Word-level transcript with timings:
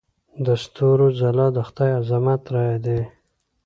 د 0.45 0.47
ستورو 0.63 1.07
ځلا 1.19 1.47
د 1.53 1.57
خدای 1.67 1.91
عظمت 1.99 2.41
رايادوي. 2.53 3.05